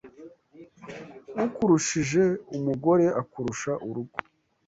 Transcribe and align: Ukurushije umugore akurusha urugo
Ukurushije 1.45 2.23
umugore 2.55 3.05
akurusha 3.21 3.71
urugo 3.87 4.17